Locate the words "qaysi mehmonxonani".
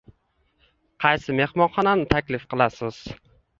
1.05-2.09